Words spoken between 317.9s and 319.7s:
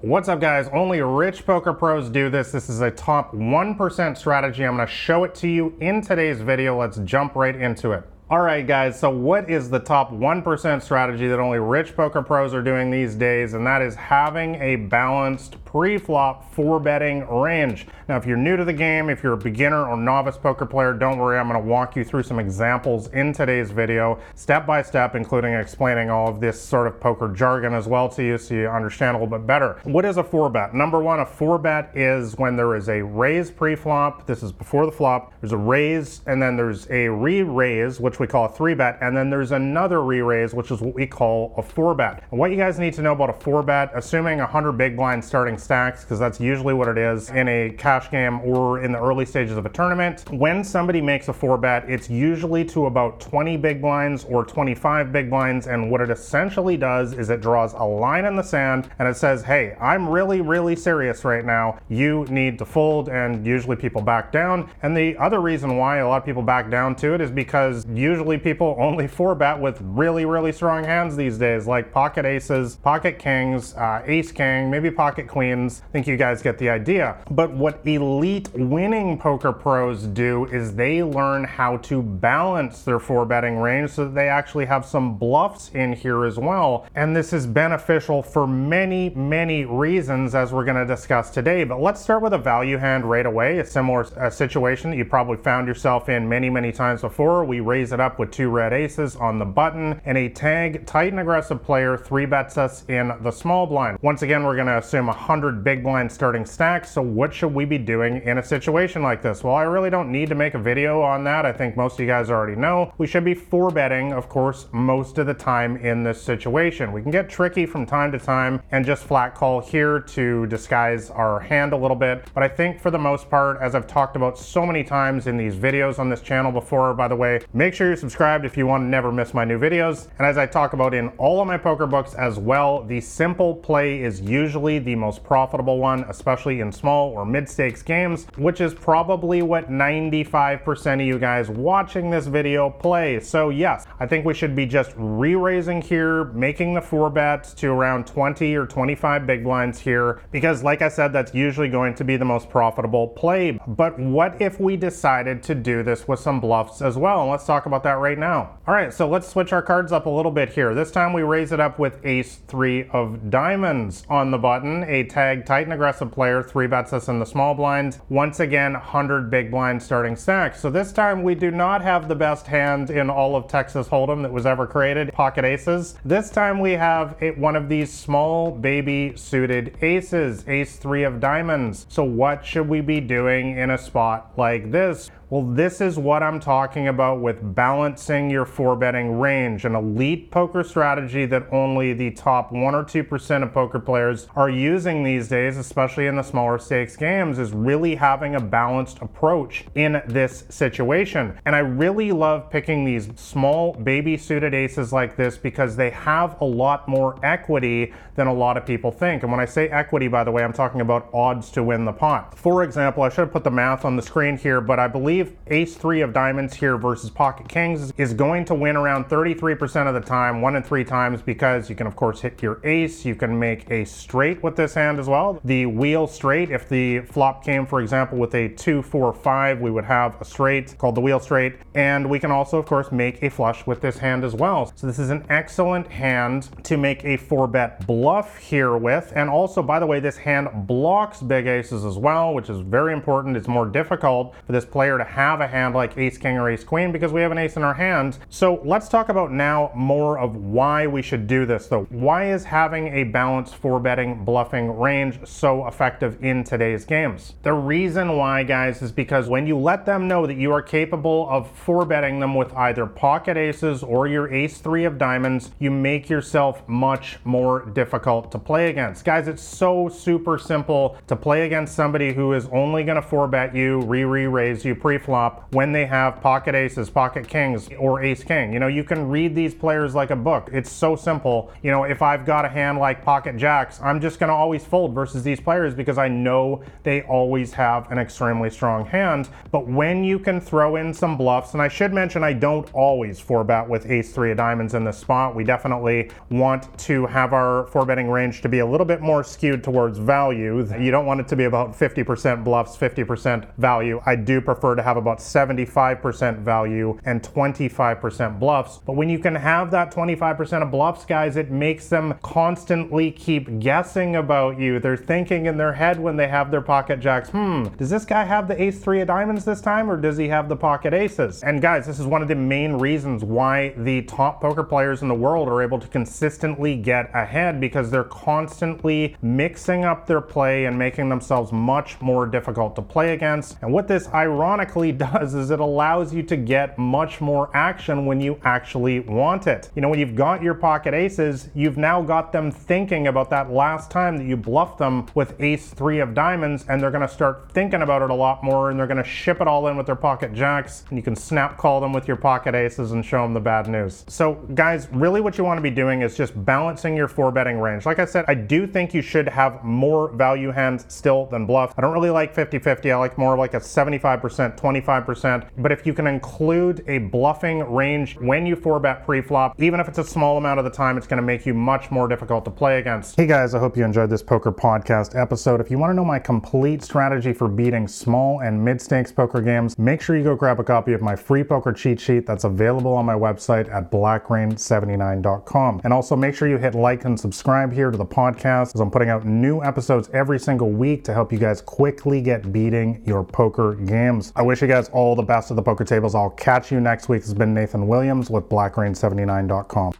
this guy have the ace three of diamonds this